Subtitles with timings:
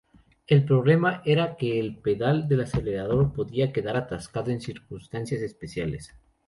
[0.47, 6.11] El problema era que el pedal del acelerador podía quedar atascado en circunstancias especiales.